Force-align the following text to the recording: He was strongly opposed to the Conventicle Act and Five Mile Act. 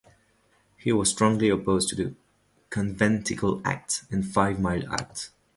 He 0.77 0.91
was 0.91 1.11
strongly 1.11 1.49
opposed 1.49 1.89
to 1.89 1.95
the 1.95 2.15
Conventicle 2.71 3.61
Act 3.63 4.03
and 4.09 4.25
Five 4.27 4.59
Mile 4.59 4.91
Act. 4.91 5.29